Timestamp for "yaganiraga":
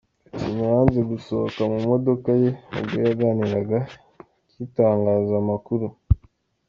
3.05-3.79